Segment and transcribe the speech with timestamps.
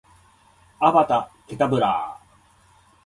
[0.79, 2.21] アバダ・ケタブラぁ！！！